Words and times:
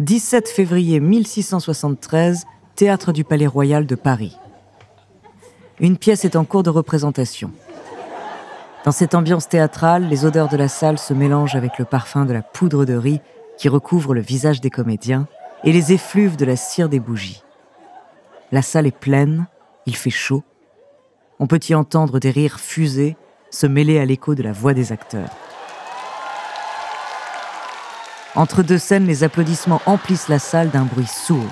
17 0.00 0.48
février 0.48 1.00
1673, 1.00 2.46
théâtre 2.76 3.10
du 3.10 3.24
Palais 3.24 3.48
Royal 3.48 3.84
de 3.84 3.96
Paris. 3.96 4.36
Une 5.80 5.96
pièce 5.98 6.24
est 6.24 6.36
en 6.36 6.44
cours 6.44 6.62
de 6.62 6.70
représentation. 6.70 7.50
Dans 8.84 8.92
cette 8.92 9.16
ambiance 9.16 9.48
théâtrale, 9.48 10.08
les 10.08 10.24
odeurs 10.24 10.48
de 10.48 10.56
la 10.56 10.68
salle 10.68 10.98
se 10.98 11.12
mélangent 11.12 11.56
avec 11.56 11.78
le 11.80 11.84
parfum 11.84 12.26
de 12.26 12.32
la 12.32 12.42
poudre 12.42 12.84
de 12.84 12.94
riz 12.94 13.20
qui 13.56 13.68
recouvre 13.68 14.14
le 14.14 14.20
visage 14.20 14.60
des 14.60 14.70
comédiens 14.70 15.26
et 15.64 15.72
les 15.72 15.92
effluves 15.92 16.36
de 16.36 16.44
la 16.44 16.54
cire 16.54 16.88
des 16.88 17.00
bougies. 17.00 17.42
La 18.52 18.62
salle 18.62 18.86
est 18.86 18.96
pleine, 18.96 19.48
il 19.84 19.96
fait 19.96 20.10
chaud. 20.10 20.44
On 21.40 21.48
peut 21.48 21.60
y 21.68 21.74
entendre 21.74 22.20
des 22.20 22.30
rires 22.30 22.60
fusés 22.60 23.16
se 23.50 23.66
mêler 23.66 23.98
à 23.98 24.04
l'écho 24.04 24.36
de 24.36 24.44
la 24.44 24.52
voix 24.52 24.74
des 24.74 24.92
acteurs. 24.92 25.30
Entre 28.38 28.62
deux 28.62 28.78
scènes, 28.78 29.08
les 29.08 29.24
applaudissements 29.24 29.82
emplissent 29.84 30.28
la 30.28 30.38
salle 30.38 30.70
d'un 30.70 30.84
bruit 30.84 31.08
sourd. 31.08 31.50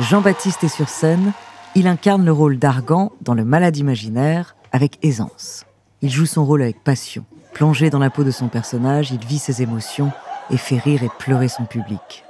Jean-Baptiste 0.00 0.64
est 0.64 0.68
sur 0.68 0.88
scène, 0.88 1.32
il 1.76 1.86
incarne 1.86 2.24
le 2.24 2.32
rôle 2.32 2.58
d'Argan 2.58 3.12
dans 3.20 3.34
Le 3.34 3.44
Malade 3.44 3.76
imaginaire 3.76 4.56
avec 4.72 4.98
aisance. 5.04 5.64
Il 6.02 6.10
joue 6.10 6.26
son 6.26 6.44
rôle 6.44 6.60
avec 6.60 6.82
passion. 6.82 7.24
Plongé 7.54 7.88
dans 7.88 8.00
la 8.00 8.10
peau 8.10 8.24
de 8.24 8.32
son 8.32 8.48
personnage, 8.48 9.12
il 9.12 9.24
vit 9.24 9.38
ses 9.38 9.62
émotions 9.62 10.10
et 10.50 10.56
fait 10.56 10.78
rire 10.78 11.04
et 11.04 11.10
pleurer 11.20 11.46
son 11.46 11.66
public. 11.66 12.24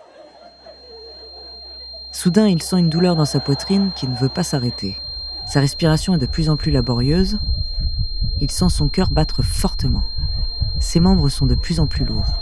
Soudain, 2.12 2.46
il 2.46 2.62
sent 2.62 2.78
une 2.78 2.90
douleur 2.90 3.16
dans 3.16 3.24
sa 3.24 3.40
poitrine 3.40 3.90
qui 3.96 4.06
ne 4.06 4.16
veut 4.16 4.28
pas 4.28 4.42
s'arrêter. 4.42 4.98
Sa 5.46 5.60
respiration 5.60 6.14
est 6.14 6.18
de 6.18 6.26
plus 6.26 6.50
en 6.50 6.58
plus 6.58 6.72
laborieuse. 6.72 7.38
Il 8.42 8.50
sent 8.50 8.68
son 8.68 8.88
cœur 8.90 9.08
battre 9.08 9.40
fortement. 9.40 10.04
Ses 10.78 11.00
membres 11.00 11.30
sont 11.30 11.46
de 11.46 11.54
plus 11.54 11.80
en 11.80 11.86
plus 11.86 12.04
lourds. 12.04 12.34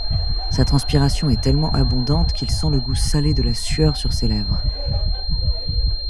Sa 0.49 0.65
transpiration 0.65 1.29
est 1.29 1.41
tellement 1.41 1.71
abondante 1.73 2.33
qu'il 2.33 2.49
sent 2.49 2.69
le 2.71 2.79
goût 2.79 2.95
salé 2.95 3.33
de 3.33 3.43
la 3.43 3.53
sueur 3.53 3.97
sur 3.97 4.13
ses 4.13 4.27
lèvres. 4.27 4.61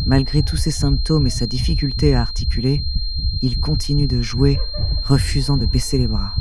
Malgré 0.06 0.44
tous 0.44 0.58
ses 0.58 0.72
symptômes 0.72 1.28
et 1.28 1.32
sa 1.32 1.48
difficulté 1.48 2.14
à 2.14 2.22
articuler, 2.22 2.84
il 3.42 3.60
continue 3.60 4.08
de 4.08 4.22
jouer, 4.22 4.60
refusant 5.04 5.58
de 5.58 5.66
baisser 5.66 5.98
les 5.98 6.08
bras. 6.08 6.36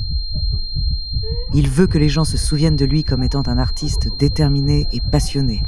Il 1.55 1.69
veut 1.69 1.87
que 1.87 1.99
les 1.99 2.09
gens 2.09 2.25
se 2.25 2.37
souviennent 2.37 2.77
de 2.77 2.85
lui 2.85 3.05
comme 3.05 3.23
étant 3.23 3.47
un 3.47 3.59
artiste 3.59 4.09
déterminé 4.19 4.87
et 4.93 5.01
passionné. 5.01 5.63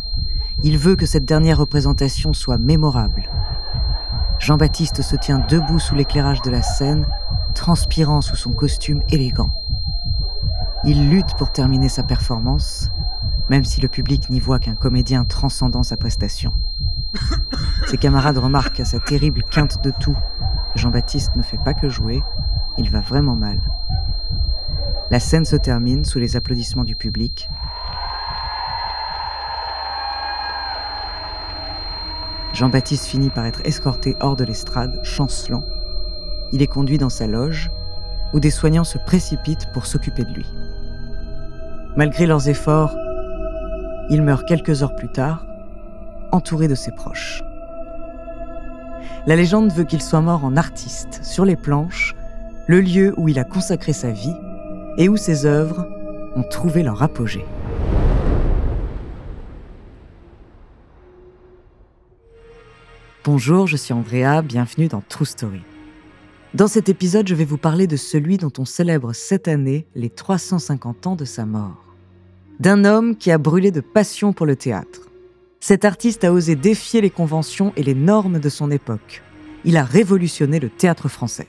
Il 0.63 0.79
veut 0.79 0.97
que 0.97 1.07
cette 1.07 1.25
dernière 1.25 1.59
représentation 1.59 2.33
soit 2.33 2.59
mémorable. 2.59 3.31
Jean-Baptiste 4.39 5.03
se 5.03 5.17
tient 5.17 5.39
debout 5.49 5.79
sous 5.79 5.95
l'éclairage 5.95 6.43
de 6.43 6.51
la 6.51 6.63
scène, 6.63 7.07
transpirant 7.55 8.21
sous 8.21 8.37
son 8.37 8.53
costume 8.53 9.03
élégant. 9.09 9.51
Il 10.85 11.11
lutte 11.11 11.35
pour 11.37 11.51
terminer 11.51 11.89
sa 11.89 12.03
performance, 12.03 12.91
même 13.49 13.65
si 13.65 13.81
le 13.81 13.89
public 13.89 14.31
n'y 14.31 14.41
voit 14.41 14.59
qu'un 14.59 14.75
comédien 14.75 15.25
transcendant 15.25 15.83
sa 15.83 15.97
prestation. 15.97 16.53
Ses 17.87 17.97
camarades 17.97 18.39
remarquent 18.39 18.81
à 18.81 18.85
sa 18.85 18.99
terrible 19.01 19.43
quinte 19.43 19.83
de 19.83 19.91
tout 19.91 20.17
que 20.73 20.79
Jean-Baptiste 20.79 21.35
ne 21.37 21.43
fait 21.43 21.59
pas 21.59 21.75
que 21.75 21.89
jouer, 21.89 22.23
il 22.79 22.91
va 22.91 23.01
vraiment 23.01 23.35
mal. 23.35 23.61
La 25.11 25.21
scène 25.21 25.45
se 25.45 25.57
termine 25.57 26.05
sous 26.05 26.19
les 26.19 26.37
applaudissements 26.37 26.85
du 26.85 26.97
public. 26.97 27.49
Jean-Baptiste 32.53 33.07
finit 33.07 33.31
par 33.31 33.47
être 33.47 33.61
escorté 33.65 34.17
hors 34.21 34.37
de 34.37 34.45
l'estrade, 34.45 35.01
chancelant. 35.03 35.65
Il 36.53 36.63
est 36.63 36.67
conduit 36.67 36.99
dans 36.99 37.11
sa 37.11 37.27
loge, 37.27 37.71
où 38.33 38.41
des 38.41 38.51
soignants 38.51 38.85
se 38.85 38.99
précipitent 38.99 39.71
pour 39.73 39.87
s'occuper 39.87 40.25
de 40.25 40.33
lui. 40.33 40.47
Malgré 41.97 42.27
leurs 42.27 42.51
efforts, 42.51 42.95
il 44.11 44.21
meurt 44.21 44.47
quelques 44.47 44.83
heures 44.83 44.95
plus 44.95 45.09
tard, 45.09 45.47
entouré 46.31 46.69
de 46.69 46.75
ses 46.75 46.93
proches. 46.93 47.43
La 49.27 49.35
légende 49.35 49.73
veut 49.73 49.85
qu'il 49.85 50.03
soit 50.03 50.21
mort 50.21 50.45
en 50.45 50.59
artiste, 50.59 51.21
sur 51.25 51.47
les 51.47 51.57
planches, 51.57 52.15
le 52.69 52.83
lieu 52.83 53.15
où 53.17 53.31
il 53.31 53.39
a 53.39 53.45
consacré 53.45 53.95
sa 53.95 54.11
vie 54.11 54.35
et 54.99 55.09
où 55.09 55.17
ses 55.17 55.47
œuvres 55.47 55.89
ont 56.37 56.43
trouvé 56.43 56.83
leur 56.83 57.03
apogée. 57.03 57.47
Bonjour, 63.25 63.67
je 63.67 63.79
suis 63.79 63.95
Andrea, 63.95 64.43
bienvenue 64.43 64.89
dans 64.89 65.01
True 65.09 65.25
Story. 65.25 65.63
Dans 66.53 66.69
cet 66.69 66.91
épisode, 66.91 67.27
je 67.27 67.35
vais 67.35 67.47
vous 67.47 67.59
parler 67.59 67.87
de 67.87 67.97
celui 67.97 68.37
dont 68.37 68.53
on 68.59 68.67
célèbre 68.67 69.15
cette 69.15 69.49
année 69.49 69.87
les 69.95 70.11
350 70.11 71.07
ans 71.07 71.17
de 71.17 71.25
sa 71.25 71.47
mort 71.47 71.86
d'un 72.61 72.85
homme 72.85 73.17
qui 73.17 73.31
a 73.31 73.39
brûlé 73.39 73.71
de 73.71 73.81
passion 73.81 74.33
pour 74.33 74.47
le 74.47 74.57
théâtre. 74.57 75.03
Cet 75.61 75.85
artiste 75.85 76.25
a 76.25 76.33
osé 76.33 76.55
défier 76.55 77.01
les 77.01 77.11
conventions 77.11 77.73
et 77.77 77.83
les 77.83 77.95
normes 77.95 78.39
de 78.39 78.49
son 78.49 78.71
époque. 78.71 79.23
Il 79.65 79.77
a 79.77 79.85
révolutionné 79.85 80.61
le 80.61 80.69
théâtre 80.69 81.09
français. 81.09 81.49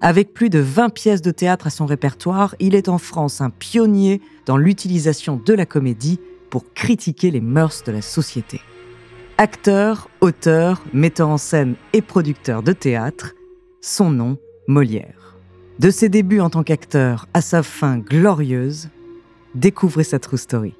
Avec 0.00 0.34
plus 0.34 0.50
de 0.50 0.58
20 0.58 0.90
pièces 0.90 1.22
de 1.22 1.30
théâtre 1.30 1.66
à 1.66 1.70
son 1.70 1.86
répertoire, 1.86 2.54
il 2.60 2.74
est 2.74 2.88
en 2.88 2.98
France 2.98 3.40
un 3.40 3.50
pionnier 3.50 4.20
dans 4.44 4.56
l'utilisation 4.56 5.40
de 5.44 5.54
la 5.54 5.66
comédie 5.66 6.20
pour 6.50 6.72
critiquer 6.74 7.30
les 7.30 7.40
mœurs 7.40 7.82
de 7.84 7.92
la 7.92 8.02
société. 8.02 8.60
Acteur, 9.38 10.08
auteur, 10.20 10.82
metteur 10.92 11.28
en 11.28 11.38
scène 11.38 11.74
et 11.92 12.02
producteur 12.02 12.62
de 12.62 12.72
théâtre, 12.72 13.34
son 13.80 14.10
nom, 14.10 14.38
Molière. 14.68 15.36
De 15.78 15.90
ses 15.90 16.08
débuts 16.08 16.40
en 16.40 16.50
tant 16.50 16.62
qu'acteur 16.62 17.26
à 17.34 17.40
sa 17.40 17.62
fin 17.62 17.98
glorieuse, 17.98 18.88
Découvrez 19.56 20.04
sa 20.04 20.18
true 20.18 20.36
story. 20.36 20.74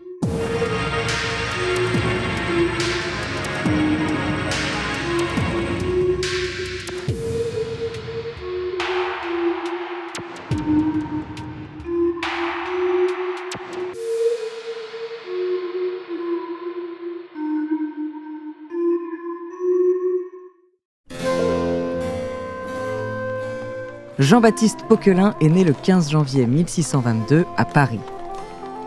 Jean-Baptiste 24.19 24.81
Poquelin 24.87 25.35
est 25.41 25.49
né 25.49 25.65
le 25.65 25.73
15 25.73 26.11
janvier 26.11 26.47
1622 26.47 27.47
à 27.57 27.65
Paris. 27.65 28.01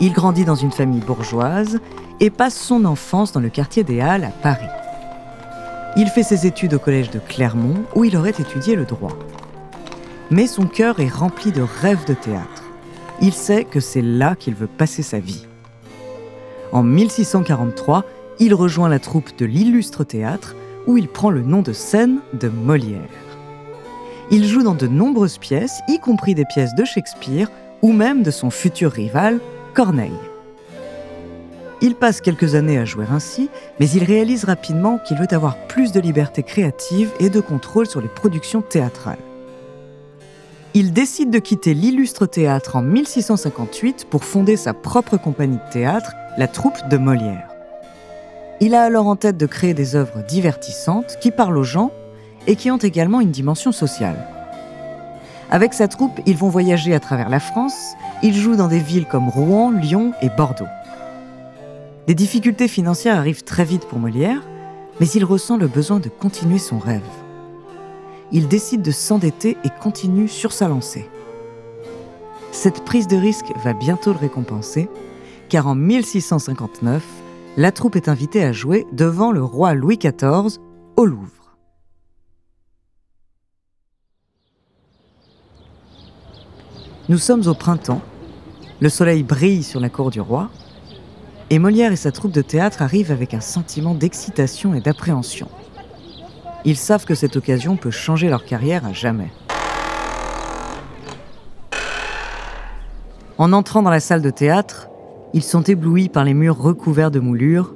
Il 0.01 0.13
grandit 0.13 0.45
dans 0.45 0.55
une 0.55 0.71
famille 0.71 1.01
bourgeoise 1.01 1.79
et 2.19 2.29
passe 2.29 2.57
son 2.57 2.85
enfance 2.85 3.31
dans 3.33 3.39
le 3.39 3.49
quartier 3.49 3.83
des 3.83 3.99
Halles 3.99 4.23
à 4.23 4.29
Paris. 4.29 4.65
Il 5.97 6.07
fait 6.07 6.23
ses 6.23 6.47
études 6.47 6.73
au 6.73 6.79
collège 6.79 7.09
de 7.09 7.19
Clermont 7.19 7.83
où 7.95 8.05
il 8.05 8.15
aurait 8.15 8.29
étudié 8.29 8.75
le 8.75 8.85
droit. 8.85 9.17
Mais 10.31 10.47
son 10.47 10.67
cœur 10.67 10.99
est 10.99 11.09
rempli 11.09 11.51
de 11.51 11.61
rêves 11.61 12.05
de 12.07 12.13
théâtre. 12.13 12.63
Il 13.21 13.33
sait 13.33 13.65
que 13.65 13.79
c'est 13.79 14.01
là 14.01 14.35
qu'il 14.35 14.55
veut 14.55 14.67
passer 14.67 15.01
sa 15.01 15.19
vie. 15.19 15.45
En 16.71 16.83
1643, 16.83 18.05
il 18.39 18.53
rejoint 18.53 18.87
la 18.87 18.99
troupe 18.99 19.35
de 19.37 19.45
l'illustre 19.45 20.05
théâtre 20.05 20.55
où 20.87 20.97
il 20.97 21.09
prend 21.09 21.29
le 21.29 21.41
nom 21.41 21.61
de 21.61 21.73
scène 21.73 22.19
de 22.33 22.47
Molière. 22.47 23.01
Il 24.31 24.45
joue 24.45 24.63
dans 24.63 24.75
de 24.75 24.87
nombreuses 24.87 25.39
pièces, 25.39 25.81
y 25.89 25.99
compris 25.99 26.35
des 26.35 26.45
pièces 26.45 26.75
de 26.75 26.85
Shakespeare 26.85 27.49
ou 27.81 27.91
même 27.91 28.23
de 28.23 28.31
son 28.31 28.51
futur 28.51 28.91
rival, 28.91 29.39
Corneille. 29.79 30.11
Il 31.81 31.95
passe 31.95 32.19
quelques 32.19 32.53
années 32.53 32.77
à 32.77 32.83
jouer 32.83 33.05
ainsi, 33.09 33.49
mais 33.79 33.89
il 33.89 34.03
réalise 34.03 34.43
rapidement 34.43 34.97
qu'il 34.97 35.15
veut 35.15 35.31
avoir 35.31 35.55
plus 35.67 35.93
de 35.93 36.01
liberté 36.01 36.43
créative 36.43 37.11
et 37.21 37.29
de 37.29 37.39
contrôle 37.39 37.87
sur 37.87 38.01
les 38.01 38.09
productions 38.09 38.61
théâtrales. 38.61 39.23
Il 40.73 40.91
décide 40.91 41.29
de 41.29 41.39
quitter 41.39 41.73
l'illustre 41.73 42.25
théâtre 42.25 42.75
en 42.75 42.81
1658 42.81 44.07
pour 44.09 44.25
fonder 44.25 44.57
sa 44.57 44.73
propre 44.73 45.15
compagnie 45.15 45.55
de 45.65 45.71
théâtre, 45.71 46.11
la 46.37 46.49
troupe 46.49 46.89
de 46.89 46.97
Molière. 46.97 47.47
Il 48.59 48.75
a 48.75 48.83
alors 48.83 49.07
en 49.07 49.15
tête 49.15 49.37
de 49.37 49.45
créer 49.45 49.73
des 49.73 49.95
œuvres 49.95 50.25
divertissantes 50.27 51.15
qui 51.21 51.31
parlent 51.31 51.57
aux 51.57 51.63
gens 51.63 51.93
et 52.47 52.57
qui 52.57 52.69
ont 52.69 52.75
également 52.75 53.21
une 53.21 53.31
dimension 53.31 53.71
sociale. 53.71 54.27
Avec 55.51 55.73
sa 55.73 55.87
troupe, 55.87 56.19
ils 56.27 56.37
vont 56.37 56.49
voyager 56.49 56.93
à 56.93 56.99
travers 56.99 57.29
la 57.29 57.39
France, 57.39 57.95
ils 58.21 58.35
jouent 58.35 58.55
dans 58.55 58.67
des 58.67 58.79
villes 58.79 59.07
comme 59.07 59.29
Rouen, 59.29 59.71
Lyon 59.71 60.13
et 60.21 60.29
Bordeaux. 60.29 60.67
Des 62.05 62.13
difficultés 62.13 62.67
financières 62.67 63.17
arrivent 63.17 63.43
très 63.43 63.65
vite 63.65 63.85
pour 63.85 63.97
Molière, 63.97 64.41
mais 64.99 65.07
il 65.07 65.25
ressent 65.25 65.57
le 65.57 65.67
besoin 65.67 65.99
de 65.99 66.09
continuer 66.09 66.59
son 66.59 66.77
rêve. 66.77 67.01
Il 68.31 68.47
décide 68.47 68.83
de 68.83 68.91
s'endetter 68.91 69.57
et 69.63 69.69
continue 69.81 70.27
sur 70.27 70.53
sa 70.53 70.67
lancée. 70.67 71.09
Cette 72.51 72.83
prise 72.85 73.07
de 73.07 73.17
risque 73.17 73.51
va 73.63 73.73
bientôt 73.73 74.13
le 74.13 74.19
récompenser, 74.19 74.87
car 75.49 75.65
en 75.65 75.73
1659, 75.73 77.03
la 77.57 77.71
troupe 77.71 77.95
est 77.95 78.07
invitée 78.07 78.43
à 78.43 78.51
jouer 78.51 78.85
devant 78.91 79.31
le 79.31 79.43
roi 79.43 79.73
Louis 79.73 79.97
XIV 79.97 80.59
au 80.95 81.05
Louvre. 81.05 81.38
Nous 87.09 87.17
sommes 87.17 87.47
au 87.47 87.56
printemps, 87.56 88.03
le 88.79 88.88
soleil 88.88 89.23
brille 89.23 89.63
sur 89.63 89.79
la 89.79 89.89
cour 89.89 90.11
du 90.11 90.21
roi, 90.21 90.51
et 91.50 91.57
Molière 91.57 91.91
et 91.91 91.95
sa 91.95 92.11
troupe 92.11 92.31
de 92.31 92.44
théâtre 92.44 92.83
arrivent 92.83 93.11
avec 93.11 93.33
un 93.33 93.39
sentiment 93.39 93.95
d'excitation 93.95 94.75
et 94.75 94.79
d'appréhension. 94.79 95.47
Ils 96.65 96.77
savent 96.77 97.06
que 97.06 97.15
cette 97.15 97.35
occasion 97.35 97.77
peut 97.77 97.89
changer 97.89 98.29
leur 98.29 98.45
carrière 98.45 98.85
à 98.85 98.94
jamais. 98.94 99.31
En 103.39 103.53
entrant 103.53 103.81
dans 103.81 103.89
la 103.89 104.00
salle 104.00 104.21
de 104.21 104.29
théâtre, 104.29 104.88
ils 105.33 105.41
sont 105.41 105.63
éblouis 105.63 106.09
par 106.09 106.25
les 106.25 106.35
murs 106.35 106.61
recouverts 106.61 107.09
de 107.09 107.19
moulures 107.19 107.73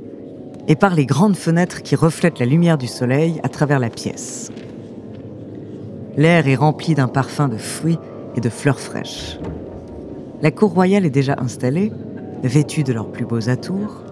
et 0.67 0.75
par 0.75 0.93
les 0.93 1.07
grandes 1.07 1.37
fenêtres 1.37 1.81
qui 1.81 1.95
reflètent 1.95 2.37
la 2.37 2.45
lumière 2.45 2.77
du 2.77 2.87
soleil 2.87 3.41
à 3.41 3.49
travers 3.49 3.79
la 3.79 3.89
pièce. 3.89 4.51
L'air 6.17 6.47
est 6.47 6.53
rempli 6.53 6.93
d'un 6.93 7.07
parfum 7.07 7.47
de 7.47 7.57
fruits 7.57 7.97
et 8.35 8.41
de 8.41 8.49
fleurs 8.49 8.79
fraîches. 8.79 9.39
La 10.41 10.51
cour 10.51 10.71
royale 10.71 11.05
est 11.05 11.09
déjà 11.09 11.35
installée, 11.37 11.91
vêtue 12.43 12.83
de 12.83 12.93
leurs 12.93 13.11
plus 13.11 13.25
beaux 13.25 13.49
atours. 13.49 14.03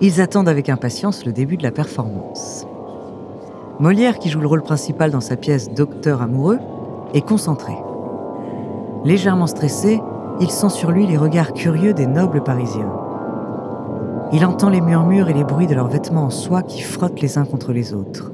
Ils 0.00 0.20
attendent 0.20 0.48
avec 0.48 0.68
impatience 0.68 1.26
le 1.26 1.32
début 1.32 1.56
de 1.56 1.62
la 1.62 1.72
performance. 1.72 2.66
Molière, 3.80 4.18
qui 4.18 4.28
joue 4.28 4.40
le 4.40 4.46
rôle 4.46 4.62
principal 4.62 5.10
dans 5.10 5.20
sa 5.20 5.36
pièce 5.36 5.70
Docteur 5.70 6.22
amoureux, 6.22 6.58
est 7.14 7.26
concentré. 7.26 7.72
Légèrement 9.04 9.46
stressé, 9.46 10.00
il 10.40 10.50
sent 10.50 10.68
sur 10.68 10.90
lui 10.90 11.06
les 11.06 11.16
regards 11.16 11.52
curieux 11.52 11.94
des 11.94 12.06
nobles 12.06 12.42
parisiens. 12.42 12.92
Il 14.32 14.44
entend 14.44 14.68
les 14.68 14.80
murmures 14.80 15.28
et 15.28 15.34
les 15.34 15.44
bruits 15.44 15.66
de 15.66 15.74
leurs 15.74 15.88
vêtements 15.88 16.24
en 16.24 16.30
soie 16.30 16.62
qui 16.62 16.82
frottent 16.82 17.20
les 17.20 17.36
uns 17.36 17.44
contre 17.44 17.72
les 17.72 17.94
autres. 17.94 18.32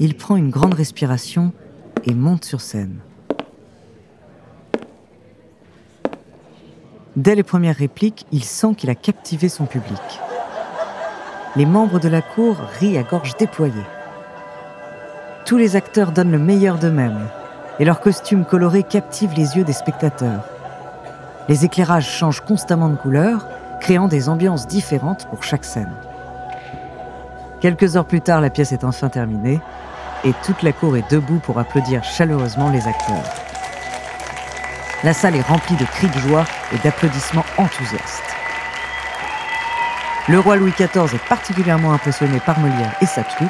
Il 0.00 0.16
prend 0.16 0.36
une 0.36 0.50
grande 0.50 0.74
respiration 0.74 1.52
et 2.06 2.14
monte 2.14 2.44
sur 2.44 2.60
scène. 2.60 2.98
Dès 7.16 7.34
les 7.34 7.42
premières 7.42 7.76
répliques, 7.76 8.26
il 8.30 8.44
sent 8.44 8.74
qu'il 8.76 8.90
a 8.90 8.94
captivé 8.94 9.48
son 9.48 9.64
public. 9.64 10.20
Les 11.56 11.66
membres 11.66 11.98
de 11.98 12.08
la 12.08 12.20
cour 12.20 12.56
rient 12.78 12.98
à 12.98 13.02
gorge 13.02 13.36
déployée. 13.36 13.72
Tous 15.46 15.56
les 15.56 15.76
acteurs 15.76 16.12
donnent 16.12 16.32
le 16.32 16.38
meilleur 16.38 16.78
d'eux-mêmes 16.78 17.28
et 17.78 17.84
leurs 17.84 18.00
costumes 18.00 18.44
colorés 18.44 18.82
captivent 18.82 19.34
les 19.34 19.56
yeux 19.56 19.64
des 19.64 19.72
spectateurs. 19.72 20.44
Les 21.48 21.64
éclairages 21.64 22.10
changent 22.10 22.42
constamment 22.42 22.88
de 22.88 22.96
couleur, 22.96 23.46
créant 23.80 24.08
des 24.08 24.28
ambiances 24.28 24.66
différentes 24.66 25.26
pour 25.28 25.44
chaque 25.44 25.64
scène. 25.64 25.92
Quelques 27.60 27.96
heures 27.96 28.06
plus 28.06 28.20
tard, 28.20 28.40
la 28.40 28.50
pièce 28.50 28.72
est 28.72 28.84
enfin 28.84 29.08
terminée 29.08 29.60
et 30.24 30.32
toute 30.44 30.62
la 30.62 30.72
cour 30.72 30.96
est 30.96 31.10
debout 31.10 31.38
pour 31.38 31.58
applaudir 31.58 32.02
chaleureusement 32.04 32.70
les 32.70 32.86
acteurs. 32.86 33.24
La 35.04 35.12
salle 35.12 35.36
est 35.36 35.42
remplie 35.42 35.76
de 35.76 35.84
cris 35.84 36.08
de 36.08 36.18
joie 36.18 36.44
et 36.72 36.78
d'applaudissements 36.78 37.44
enthousiastes. 37.58 38.22
Le 40.28 40.40
roi 40.40 40.56
Louis 40.56 40.72
XIV 40.72 41.14
est 41.14 41.28
particulièrement 41.28 41.92
impressionné 41.92 42.40
par 42.40 42.58
Molière 42.58 42.96
et 43.00 43.06
sa 43.06 43.22
troupe. 43.22 43.48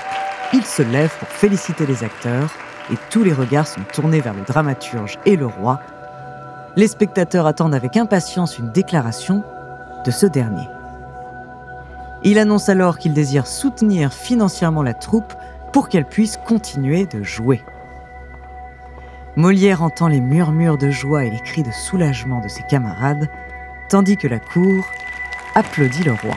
Il 0.53 0.65
se 0.65 0.83
lève 0.83 1.13
pour 1.19 1.29
féliciter 1.29 1.87
les 1.87 2.05
acteurs 2.05 2.51
et 2.93 2.97
tous 3.11 3.25
les 3.25 3.33
regards 3.33 3.67
sont 3.67 3.81
tournés 3.93 4.21
vers 4.21 4.35
le 4.35 4.43
dramaturge 4.43 5.19
et 5.25 5.37
le 5.37 5.47
roi. 5.47 5.81
Les 6.77 6.89
spectateurs 6.89 7.47
attendent 7.47 7.75
avec 7.75 7.97
impatience 7.97 8.59
une 8.59 8.71
déclaration 8.73 9.43
de 10.05 10.11
ce 10.11 10.27
dernier. 10.27 10.69
Il 12.23 12.39
annonce 12.39 12.69
alors 12.69 12.99
qu'il 12.99 13.15
désire 13.15 13.47
soutenir 13.47 14.13
financièrement 14.13 14.83
la 14.83 14.95
troupe 14.95 15.33
pour 15.77 15.91
qu'elle 15.91 16.07
puisse 16.07 16.39
continuer 16.39 17.05
de 17.05 17.23
jouer. 17.23 17.61
Molière 19.37 19.83
entend 19.83 20.09
les 20.09 20.23
murmures 20.23 20.79
de 20.79 20.89
joie 20.89 21.27
et 21.27 21.31
les 21.31 21.41
cris 21.41 21.63
de 21.63 21.71
soulagement 21.71 22.41
de 22.41 22.49
ses 22.49 22.63
camarades, 22.63 23.29
tandis 23.91 24.17
que 24.17 24.27
la 24.27 24.39
cour 24.39 24.91
applaudit 25.55 26.03
le 26.05 26.13
roi. 26.13 26.35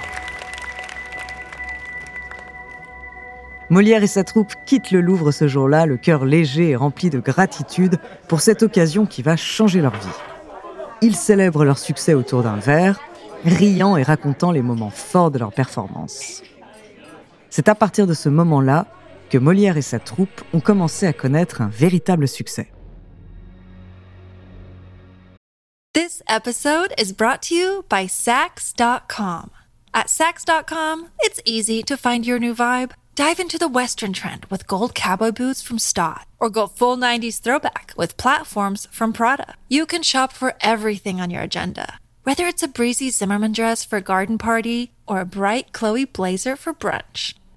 Molière 3.70 4.04
et 4.04 4.08
sa 4.08 4.26
troupe 4.26 4.56
quittent 4.66 4.92
le 4.92 5.00
Louvre 5.00 5.32
ce 5.32 5.48
jour-là, 5.48 5.86
le 5.86 5.96
cœur 5.96 6.26
léger 6.26 6.72
et 6.72 6.76
rempli 6.76 7.10
de 7.10 7.22
gratitude 7.22 7.98
pour 8.28 8.42
cette 8.42 8.62
occasion 8.62 9.06
qui 9.06 9.22
va 9.22 9.38
changer 9.38 9.80
leur 9.80 9.94
vie. 9.94 10.20
Ils 11.02 11.16
célèbrent 11.16 11.64
leur 11.64 11.78
succès 11.78 12.14
autour 12.14 12.44
d'un 12.44 12.58
verre, 12.58 13.00
riant 13.46 13.96
et 13.96 14.04
racontant 14.04 14.52
les 14.52 14.62
moments 14.62 14.90
forts 14.90 15.32
de 15.32 15.40
leur 15.40 15.54
performance. 15.54 16.44
C'est 17.50 17.70
à 17.70 17.76
partir 17.76 18.06
de 18.06 18.14
ce 18.14 18.28
moment-là 18.28 18.86
que 19.30 19.38
Molière 19.38 19.78
et 19.78 19.81
sa 19.81 20.00
troupe 20.00 20.42
ont 20.54 20.60
commencé 20.60 21.06
à 21.06 21.14
connaître 21.14 21.62
un 21.62 21.69
véritable 21.69 22.28
succès. 22.28 22.71
This 25.94 26.21
episode 26.28 26.94
is 26.98 27.12
brought 27.12 27.42
to 27.44 27.56
you 27.56 27.83
by 27.90 28.07
Sax.com. 28.07 29.50
At 29.94 30.09
Sax.com, 30.09 31.09
it's 31.19 31.42
easy 31.45 31.81
to 31.83 31.98
find 31.98 32.26
your 32.26 32.40
new 32.40 32.54
vibe. 32.54 32.92
Dive 33.16 33.40
into 33.40 33.57
the 33.57 33.68
Western 33.68 34.14
trend 34.14 34.45
with 34.50 34.68
gold 34.68 34.94
cowboy 34.94 35.31
boots 35.31 35.62
from 35.62 35.78
Stott, 35.78 36.26
or 36.40 36.50
go 36.50 36.68
full 36.68 36.95
90s 36.95 37.42
throwback 37.42 37.92
with 37.98 38.16
platforms 38.16 38.88
from 38.92 39.12
Prada. 39.12 39.56
You 39.68 39.86
can 39.86 40.04
shop 40.04 40.31
for 40.31 40.54
everything 40.62 41.19
on 41.19 41.30
your 41.30 41.42
agenda, 41.42 42.00
whether 42.24 42.45
it's 42.48 42.64
a 42.64 42.68
breezy 42.69 43.09
Zimmerman 43.09 43.52
dress 43.52 43.83
for 43.83 43.98
a 43.98 44.02
garden 44.02 44.38
party 44.38 44.94
or 45.06 45.19
a 45.19 45.26
bright 45.26 45.74
Chloe 45.74 46.06
blazer 46.06 46.56
for 46.56 46.74
brunch. 46.74 47.33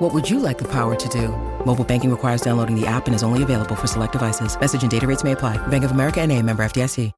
What 0.00 0.12
would 0.12 0.28
you 0.28 0.40
like 0.40 0.58
the 0.58 0.64
power 0.64 0.96
to 0.96 1.08
do? 1.08 1.28
Mobile 1.64 1.84
banking 1.84 2.10
requires 2.10 2.40
downloading 2.40 2.74
the 2.74 2.84
app 2.84 3.06
and 3.06 3.14
is 3.14 3.22
only 3.22 3.44
available 3.44 3.76
for 3.76 3.86
select 3.86 4.12
devices. 4.12 4.58
Message 4.60 4.82
and 4.82 4.90
data 4.90 5.06
rates 5.06 5.22
may 5.22 5.32
apply. 5.32 5.56
Bank 5.68 5.84
of 5.84 5.92
America 5.92 6.20
and 6.20 6.32
a 6.32 6.42
member 6.42 6.64
FDIC. 6.64 7.12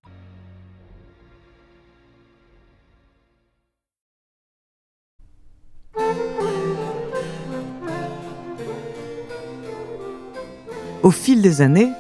Au 11.02 11.10
fil 11.12 11.40
des 11.40 11.60
années, 11.62 11.92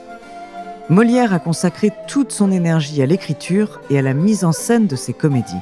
Molière 0.90 1.32
a 1.32 1.38
consacré 1.38 1.90
toute 2.06 2.32
son 2.32 2.50
énergie 2.50 3.00
à 3.00 3.06
l'écriture 3.06 3.80
et 3.88 3.98
à 3.98 4.02
la 4.02 4.14
mise 4.14 4.44
en 4.44 4.52
scène 4.52 4.88
de 4.88 4.96
ses 4.96 5.12
comédies. 5.12 5.54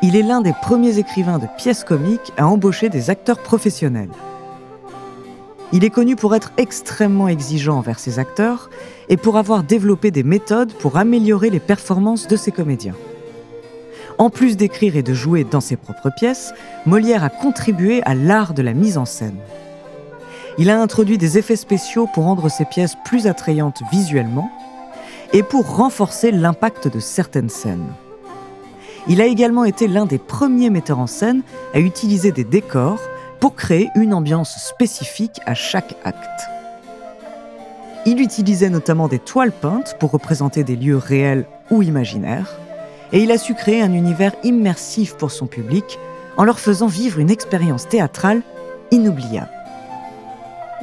Il 0.00 0.14
est 0.14 0.22
l'un 0.22 0.40
des 0.40 0.52
premiers 0.52 0.98
écrivains 0.98 1.38
de 1.38 1.48
pièces 1.56 1.82
comiques 1.82 2.32
à 2.36 2.46
embaucher 2.46 2.88
des 2.88 3.10
acteurs 3.10 3.42
professionnels. 3.42 4.10
Il 5.72 5.84
est 5.84 5.90
connu 5.90 6.14
pour 6.14 6.36
être 6.36 6.52
extrêmement 6.56 7.26
exigeant 7.26 7.78
envers 7.78 7.98
ses 7.98 8.20
acteurs 8.20 8.70
et 9.08 9.16
pour 9.16 9.36
avoir 9.36 9.64
développé 9.64 10.12
des 10.12 10.22
méthodes 10.22 10.72
pour 10.72 10.96
améliorer 10.96 11.50
les 11.50 11.60
performances 11.60 12.28
de 12.28 12.36
ses 12.36 12.52
comédiens. 12.52 12.94
En 14.18 14.30
plus 14.30 14.56
d'écrire 14.56 14.96
et 14.96 15.02
de 15.02 15.14
jouer 15.14 15.44
dans 15.44 15.60
ses 15.60 15.76
propres 15.76 16.10
pièces, 16.16 16.54
Molière 16.86 17.24
a 17.24 17.28
contribué 17.28 18.00
à 18.04 18.14
l'art 18.14 18.54
de 18.54 18.62
la 18.62 18.74
mise 18.74 18.98
en 18.98 19.04
scène. 19.04 19.36
Il 20.58 20.70
a 20.70 20.80
introduit 20.80 21.18
des 21.18 21.38
effets 21.38 21.56
spéciaux 21.56 22.08
pour 22.14 22.24
rendre 22.24 22.48
ses 22.48 22.64
pièces 22.64 22.96
plus 23.04 23.26
attrayantes 23.26 23.82
visuellement 23.92 24.50
et 25.32 25.42
pour 25.42 25.76
renforcer 25.76 26.30
l'impact 26.30 26.88
de 26.88 27.00
certaines 27.00 27.50
scènes. 27.50 27.92
Il 29.10 29.22
a 29.22 29.26
également 29.26 29.64
été 29.64 29.88
l'un 29.88 30.04
des 30.04 30.18
premiers 30.18 30.68
metteurs 30.68 30.98
en 30.98 31.06
scène 31.06 31.42
à 31.72 31.80
utiliser 31.80 32.30
des 32.30 32.44
décors 32.44 33.00
pour 33.40 33.54
créer 33.54 33.88
une 33.94 34.12
ambiance 34.12 34.54
spécifique 34.58 35.40
à 35.46 35.54
chaque 35.54 35.94
acte. 36.04 36.42
Il 38.04 38.20
utilisait 38.20 38.68
notamment 38.68 39.08
des 39.08 39.18
toiles 39.18 39.52
peintes 39.52 39.96
pour 39.98 40.10
représenter 40.10 40.62
des 40.62 40.76
lieux 40.76 40.96
réels 40.96 41.46
ou 41.70 41.82
imaginaires, 41.82 42.58
et 43.12 43.22
il 43.22 43.30
a 43.32 43.38
su 43.38 43.54
créer 43.54 43.80
un 43.80 43.94
univers 43.94 44.34
immersif 44.44 45.14
pour 45.14 45.30
son 45.30 45.46
public 45.46 45.98
en 46.36 46.44
leur 46.44 46.60
faisant 46.60 46.86
vivre 46.86 47.18
une 47.18 47.30
expérience 47.30 47.88
théâtrale 47.88 48.42
inoubliable. 48.90 49.50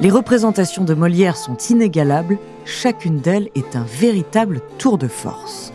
Les 0.00 0.10
représentations 0.10 0.84
de 0.84 0.94
Molière 0.94 1.36
sont 1.36 1.56
inégalables, 1.70 2.38
chacune 2.64 3.20
d'elles 3.20 3.48
est 3.54 3.76
un 3.76 3.84
véritable 3.84 4.60
tour 4.78 4.98
de 4.98 5.08
force. 5.08 5.72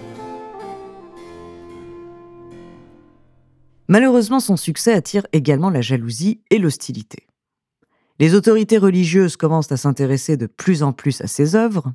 Malheureusement, 3.92 4.40
son 4.40 4.56
succès 4.56 4.94
attire 4.94 5.28
également 5.34 5.70
la 5.70 5.82
jalousie 5.82 6.40
et 6.50 6.60
l'hostilité. 6.60 7.28
Les 8.20 8.36
autorités 8.36 8.78
religieuses 8.78 9.36
commencent 9.36 9.74
à 9.74 9.76
s'intéresser 9.76 10.38
de 10.38 10.46
plus 10.46 10.82
en 10.82 10.94
plus 10.94 11.20
à 11.20 11.28
ses 11.28 11.56
œuvres. 11.56 11.92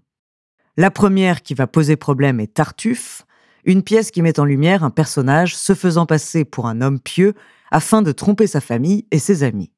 La 0.77 0.91
première 0.91 1.41
qui 1.41 1.55
va 1.55 1.67
poser 1.67 1.97
problème 1.97 2.39
est 2.39 2.53
Tartuffe, 2.53 3.25
une 3.65 3.83
pièce 3.83 4.11
qui 4.11 4.21
met 4.21 4.39
en 4.39 4.45
lumière 4.45 4.85
un 4.85 4.91
personnage 4.91 5.57
se 5.57 5.75
faisant 5.75 6.05
passer 6.05 6.45
pour 6.45 6.67
un 6.67 6.83
homme 6.83 7.01
pieux 7.01 7.33
afin 7.71 8.03
de 8.03 8.13
tromper 8.13 8.47
sa 8.47 8.61
famille 8.61 9.07
et 9.11 9.19
ses 9.19 9.43
amis. 9.43 9.73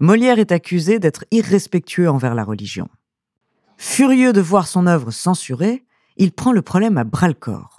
Molière 0.00 0.38
est 0.38 0.52
accusé 0.52 0.98
d'être 0.98 1.24
irrespectueux 1.30 2.10
envers 2.10 2.34
la 2.34 2.44
religion. 2.44 2.90
Furieux 3.78 4.34
de 4.34 4.42
voir 4.42 4.66
son 4.66 4.86
œuvre 4.86 5.12
censurée, 5.12 5.86
il 6.18 6.30
prend 6.30 6.52
le 6.52 6.60
problème 6.60 6.98
à 6.98 7.04
bras-le-corps 7.04 7.77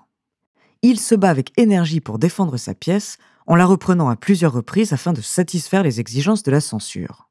il 0.81 0.99
se 0.99 1.15
bat 1.15 1.29
avec 1.29 1.51
énergie 1.57 1.99
pour 1.99 2.19
défendre 2.19 2.57
sa 2.57 2.73
pièce 2.73 3.17
en 3.47 3.55
la 3.55 3.65
reprenant 3.65 4.09
à 4.09 4.15
plusieurs 4.15 4.53
reprises 4.53 4.93
afin 4.93 5.11
de 5.11 5.21
satisfaire 5.21 5.83
les 5.83 5.99
exigences 5.99 6.43
de 6.43 6.51
la 6.51 6.61
censure. 6.61 7.29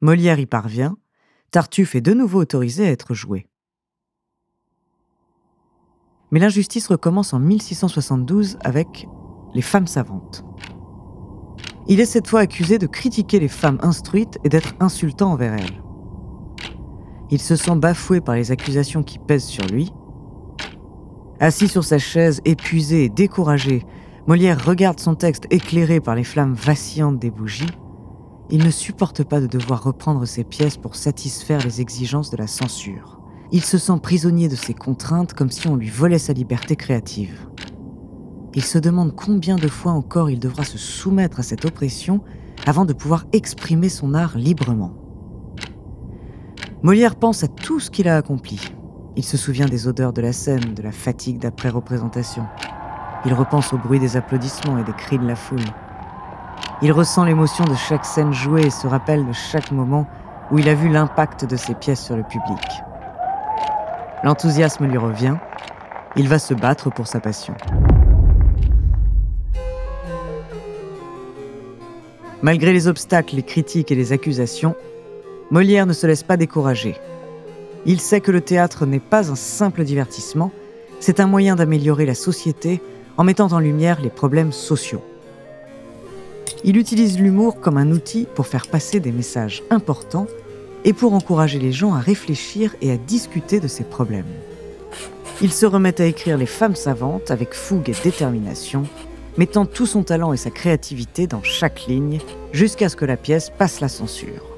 Molière 0.00 0.38
y 0.38 0.46
parvient, 0.46 0.96
Tartuffe 1.50 1.94
est 1.94 2.00
de 2.00 2.14
nouveau 2.14 2.40
autorisé 2.40 2.86
à 2.86 2.90
être 2.90 3.12
joué. 3.12 3.46
Mais 6.30 6.40
l'injustice 6.40 6.88
recommence 6.88 7.34
en 7.34 7.38
1672 7.38 8.56
avec 8.64 9.06
Les 9.54 9.60
femmes 9.60 9.86
savantes. 9.86 10.44
Il 11.88 12.00
est 12.00 12.06
cette 12.06 12.28
fois 12.28 12.40
accusé 12.40 12.78
de 12.78 12.86
critiquer 12.86 13.38
les 13.38 13.48
femmes 13.48 13.78
instruites 13.82 14.38
et 14.44 14.48
d'être 14.48 14.74
insultant 14.80 15.32
envers 15.32 15.52
elles. 15.52 15.82
Il 17.30 17.40
se 17.40 17.54
sent 17.54 17.76
bafoué 17.76 18.22
par 18.22 18.34
les 18.34 18.50
accusations 18.50 19.02
qui 19.02 19.18
pèsent 19.18 19.44
sur 19.44 19.66
lui 19.66 19.92
Assis 21.42 21.66
sur 21.66 21.82
sa 21.82 21.98
chaise, 21.98 22.40
épuisé 22.44 23.02
et 23.02 23.08
découragé, 23.08 23.84
Molière 24.28 24.64
regarde 24.64 25.00
son 25.00 25.16
texte 25.16 25.48
éclairé 25.50 25.98
par 25.98 26.14
les 26.14 26.22
flammes 26.22 26.54
vacillantes 26.54 27.18
des 27.18 27.32
bougies. 27.32 27.66
Il 28.48 28.64
ne 28.64 28.70
supporte 28.70 29.24
pas 29.24 29.40
de 29.40 29.48
devoir 29.48 29.82
reprendre 29.82 30.24
ses 30.24 30.44
pièces 30.44 30.76
pour 30.76 30.94
satisfaire 30.94 31.58
les 31.64 31.80
exigences 31.80 32.30
de 32.30 32.36
la 32.36 32.46
censure. 32.46 33.18
Il 33.50 33.62
se 33.64 33.76
sent 33.76 33.98
prisonnier 34.00 34.48
de 34.48 34.54
ses 34.54 34.72
contraintes 34.72 35.34
comme 35.34 35.50
si 35.50 35.66
on 35.66 35.74
lui 35.74 35.90
volait 35.90 36.20
sa 36.20 36.32
liberté 36.32 36.76
créative. 36.76 37.48
Il 38.54 38.62
se 38.62 38.78
demande 38.78 39.16
combien 39.16 39.56
de 39.56 39.66
fois 39.66 39.90
encore 39.90 40.30
il 40.30 40.38
devra 40.38 40.62
se 40.62 40.78
soumettre 40.78 41.40
à 41.40 41.42
cette 41.42 41.64
oppression 41.64 42.20
avant 42.66 42.84
de 42.84 42.92
pouvoir 42.92 43.24
exprimer 43.32 43.88
son 43.88 44.14
art 44.14 44.38
librement. 44.38 44.92
Molière 46.84 47.16
pense 47.16 47.42
à 47.42 47.48
tout 47.48 47.80
ce 47.80 47.90
qu'il 47.90 48.06
a 48.06 48.16
accompli, 48.16 48.60
il 49.16 49.24
se 49.24 49.36
souvient 49.36 49.66
des 49.66 49.88
odeurs 49.88 50.12
de 50.12 50.22
la 50.22 50.32
scène, 50.32 50.74
de 50.74 50.82
la 50.82 50.92
fatigue 50.92 51.38
d'après-représentation. 51.38 52.46
Il 53.24 53.34
repense 53.34 53.72
au 53.72 53.78
bruit 53.78 54.00
des 54.00 54.16
applaudissements 54.16 54.78
et 54.78 54.84
des 54.84 54.92
cris 54.92 55.18
de 55.18 55.26
la 55.26 55.36
foule. 55.36 55.64
Il 56.80 56.92
ressent 56.92 57.24
l'émotion 57.24 57.64
de 57.64 57.74
chaque 57.74 58.04
scène 58.04 58.32
jouée 58.32 58.66
et 58.66 58.70
se 58.70 58.86
rappelle 58.86 59.26
de 59.26 59.32
chaque 59.32 59.70
moment 59.70 60.06
où 60.50 60.58
il 60.58 60.68
a 60.68 60.74
vu 60.74 60.88
l'impact 60.88 61.44
de 61.44 61.56
ses 61.56 61.74
pièces 61.74 62.04
sur 62.04 62.16
le 62.16 62.22
public. 62.22 62.82
L'enthousiasme 64.24 64.86
lui 64.86 64.98
revient. 64.98 65.36
Il 66.16 66.28
va 66.28 66.38
se 66.38 66.54
battre 66.54 66.90
pour 66.90 67.06
sa 67.06 67.20
passion. 67.20 67.54
Malgré 72.42 72.72
les 72.72 72.88
obstacles, 72.88 73.36
les 73.36 73.42
critiques 73.42 73.92
et 73.92 73.94
les 73.94 74.12
accusations, 74.12 74.74
Molière 75.50 75.86
ne 75.86 75.92
se 75.92 76.06
laisse 76.06 76.22
pas 76.22 76.36
décourager. 76.36 76.96
Il 77.84 78.00
sait 78.00 78.20
que 78.20 78.30
le 78.30 78.40
théâtre 78.40 78.86
n'est 78.86 79.00
pas 79.00 79.30
un 79.30 79.34
simple 79.34 79.84
divertissement, 79.84 80.52
c'est 81.00 81.18
un 81.18 81.26
moyen 81.26 81.56
d'améliorer 81.56 82.06
la 82.06 82.14
société 82.14 82.80
en 83.16 83.24
mettant 83.24 83.52
en 83.52 83.58
lumière 83.58 84.00
les 84.00 84.10
problèmes 84.10 84.52
sociaux. 84.52 85.02
Il 86.64 86.76
utilise 86.76 87.18
l'humour 87.18 87.60
comme 87.60 87.76
un 87.76 87.90
outil 87.90 88.26
pour 88.34 88.46
faire 88.46 88.68
passer 88.68 89.00
des 89.00 89.10
messages 89.10 89.64
importants 89.70 90.28
et 90.84 90.92
pour 90.92 91.12
encourager 91.12 91.58
les 91.58 91.72
gens 91.72 91.92
à 91.92 91.98
réfléchir 91.98 92.76
et 92.80 92.92
à 92.92 92.96
discuter 92.96 93.58
de 93.58 93.66
ces 93.66 93.84
problèmes. 93.84 94.24
Il 95.40 95.52
se 95.52 95.66
remet 95.66 96.00
à 96.00 96.06
écrire 96.06 96.38
Les 96.38 96.46
femmes 96.46 96.76
savantes 96.76 97.32
avec 97.32 97.52
fougue 97.52 97.90
et 97.90 97.96
détermination, 98.04 98.84
mettant 99.38 99.66
tout 99.66 99.86
son 99.86 100.04
talent 100.04 100.32
et 100.32 100.36
sa 100.36 100.50
créativité 100.50 101.26
dans 101.26 101.42
chaque 101.42 101.86
ligne 101.86 102.20
jusqu'à 102.52 102.88
ce 102.88 102.94
que 102.94 103.04
la 103.04 103.16
pièce 103.16 103.50
passe 103.50 103.80
la 103.80 103.88
censure. 103.88 104.52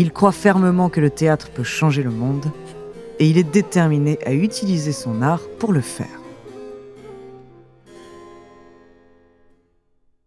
Il 0.00 0.12
croit 0.12 0.30
fermement 0.30 0.90
que 0.90 1.00
le 1.00 1.10
théâtre 1.10 1.50
peut 1.50 1.64
changer 1.64 2.04
le 2.04 2.12
monde 2.12 2.52
et 3.18 3.28
il 3.28 3.36
est 3.36 3.42
déterminé 3.42 4.16
à 4.24 4.32
utiliser 4.32 4.92
son 4.92 5.22
art 5.22 5.42
pour 5.58 5.72
le 5.72 5.80
faire. 5.80 6.20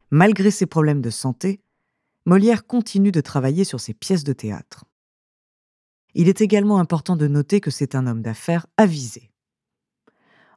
Malgré 0.10 0.52
ses 0.52 0.66
problèmes 0.66 1.00
de 1.00 1.10
santé, 1.10 1.62
Molière 2.26 2.68
continue 2.68 3.14
de 3.14 3.22
travailler 3.22 3.64
sur 3.64 3.80
ses 3.80 3.94
pièces 3.94 4.26
de 4.26 4.34
théâtre. 4.34 4.84
Il 6.16 6.28
est 6.28 6.42
également 6.42 6.80
important 6.80 7.16
de 7.16 7.30
noter 7.30 7.62
que 7.62 7.72
c'est 7.72 7.96
un 7.96 8.08
homme 8.08 8.22
d'affaires 8.22 8.68
avisé. 8.76 9.32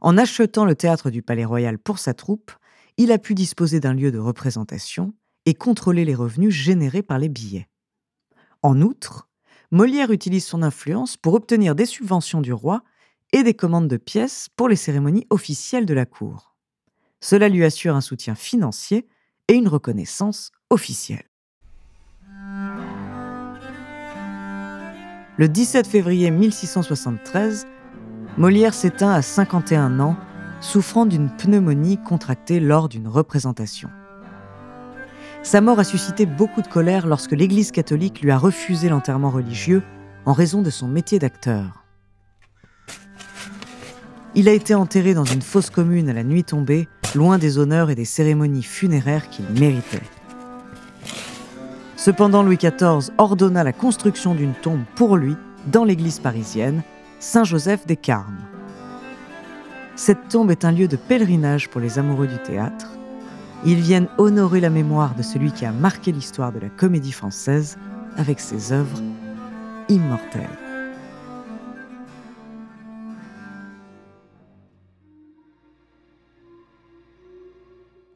En 0.00 0.18
achetant 0.18 0.64
le 0.64 0.74
théâtre 0.74 1.10
du 1.10 1.22
Palais 1.22 1.44
Royal 1.44 1.78
pour 1.78 2.00
sa 2.00 2.14
troupe, 2.14 2.50
il 2.96 3.12
a 3.12 3.18
pu 3.18 3.36
disposer 3.36 3.78
d'un 3.78 3.94
lieu 3.94 4.10
de 4.10 4.18
représentation 4.18 5.14
et 5.46 5.54
contrôler 5.54 6.04
les 6.04 6.16
revenus 6.16 6.52
générés 6.52 7.04
par 7.04 7.20
les 7.20 7.28
billets. 7.28 7.68
En 8.64 8.80
outre, 8.80 9.28
Molière 9.72 10.10
utilise 10.10 10.46
son 10.46 10.62
influence 10.62 11.18
pour 11.18 11.34
obtenir 11.34 11.74
des 11.74 11.84
subventions 11.84 12.40
du 12.40 12.54
roi 12.54 12.82
et 13.32 13.42
des 13.42 13.52
commandes 13.52 13.88
de 13.88 13.98
pièces 13.98 14.48
pour 14.56 14.70
les 14.70 14.76
cérémonies 14.76 15.26
officielles 15.28 15.84
de 15.84 15.92
la 15.92 16.06
cour. 16.06 16.54
Cela 17.20 17.50
lui 17.50 17.62
assure 17.62 17.94
un 17.94 18.00
soutien 18.00 18.34
financier 18.34 19.06
et 19.48 19.52
une 19.52 19.68
reconnaissance 19.68 20.50
officielle. 20.70 21.28
Le 25.36 25.46
17 25.46 25.86
février 25.86 26.30
1673, 26.30 27.66
Molière 28.38 28.72
s'éteint 28.72 29.10
à 29.10 29.20
51 29.20 30.00
ans, 30.00 30.16
souffrant 30.62 31.04
d'une 31.04 31.28
pneumonie 31.36 31.98
contractée 32.02 32.60
lors 32.60 32.88
d'une 32.88 33.08
représentation. 33.08 33.90
Sa 35.44 35.60
mort 35.60 35.78
a 35.78 35.84
suscité 35.84 36.24
beaucoup 36.24 36.62
de 36.62 36.68
colère 36.68 37.06
lorsque 37.06 37.32
l'Église 37.32 37.70
catholique 37.70 38.22
lui 38.22 38.30
a 38.30 38.38
refusé 38.38 38.88
l'enterrement 38.88 39.28
religieux 39.28 39.82
en 40.24 40.32
raison 40.32 40.62
de 40.62 40.70
son 40.70 40.88
métier 40.88 41.18
d'acteur. 41.18 41.84
Il 44.34 44.48
a 44.48 44.52
été 44.52 44.74
enterré 44.74 45.12
dans 45.12 45.26
une 45.26 45.42
fosse 45.42 45.68
commune 45.68 46.08
à 46.08 46.14
la 46.14 46.24
nuit 46.24 46.44
tombée, 46.44 46.88
loin 47.14 47.36
des 47.36 47.58
honneurs 47.58 47.90
et 47.90 47.94
des 47.94 48.06
cérémonies 48.06 48.62
funéraires 48.62 49.28
qu'il 49.28 49.44
méritait. 49.60 50.00
Cependant, 51.98 52.42
Louis 52.42 52.56
XIV 52.56 53.12
ordonna 53.18 53.62
la 53.64 53.74
construction 53.74 54.34
d'une 54.34 54.54
tombe 54.54 54.84
pour 54.96 55.18
lui 55.18 55.36
dans 55.66 55.84
l'église 55.84 56.20
parisienne, 56.20 56.82
Saint-Joseph 57.20 57.86
des 57.86 57.96
Carmes. 57.96 58.40
Cette 59.94 60.28
tombe 60.28 60.50
est 60.50 60.64
un 60.64 60.72
lieu 60.72 60.88
de 60.88 60.96
pèlerinage 60.96 61.68
pour 61.68 61.82
les 61.82 61.98
amoureux 61.98 62.28
du 62.28 62.38
théâtre 62.38 62.88
ils 63.66 63.80
viennent 63.80 64.08
honorer 64.18 64.60
la 64.60 64.70
mémoire 64.70 65.14
de 65.14 65.22
celui 65.22 65.52
qui 65.52 65.64
a 65.64 65.72
marqué 65.72 66.12
l'histoire 66.12 66.52
de 66.52 66.58
la 66.58 66.68
comédie 66.68 67.12
française 67.12 67.78
avec 68.16 68.40
ses 68.40 68.72
œuvres 68.72 69.00
immortelles. 69.88 70.48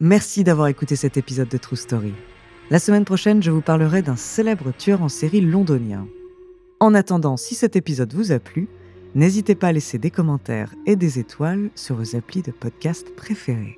Merci 0.00 0.44
d'avoir 0.44 0.68
écouté 0.68 0.94
cet 0.94 1.16
épisode 1.16 1.48
de 1.48 1.56
True 1.56 1.76
Story. 1.76 2.14
La 2.70 2.78
semaine 2.78 3.04
prochaine, 3.04 3.42
je 3.42 3.50
vous 3.50 3.62
parlerai 3.62 4.02
d'un 4.02 4.14
célèbre 4.14 4.72
tueur 4.76 5.02
en 5.02 5.08
série 5.08 5.40
londonien. 5.40 6.06
En 6.78 6.94
attendant, 6.94 7.36
si 7.36 7.56
cet 7.56 7.74
épisode 7.74 8.14
vous 8.14 8.30
a 8.30 8.38
plu, 8.38 8.68
n'hésitez 9.16 9.56
pas 9.56 9.68
à 9.68 9.72
laisser 9.72 9.98
des 9.98 10.12
commentaires 10.12 10.72
et 10.86 10.94
des 10.94 11.18
étoiles 11.18 11.70
sur 11.74 11.96
vos 11.96 12.14
applis 12.14 12.42
de 12.42 12.52
podcast 12.52 13.12
préférés. 13.16 13.77